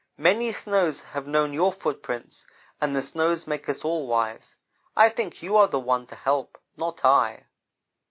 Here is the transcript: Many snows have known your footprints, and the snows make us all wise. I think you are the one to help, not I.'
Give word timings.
Many 0.17 0.51
snows 0.51 1.01
have 1.03 1.27
known 1.27 1.53
your 1.53 1.71
footprints, 1.71 2.47
and 2.81 2.95
the 2.95 3.03
snows 3.03 3.45
make 3.45 3.69
us 3.69 3.85
all 3.85 4.07
wise. 4.07 4.55
I 4.97 5.09
think 5.09 5.43
you 5.43 5.55
are 5.57 5.67
the 5.67 5.77
one 5.79 6.07
to 6.07 6.15
help, 6.15 6.59
not 6.75 7.05
I.' 7.05 7.45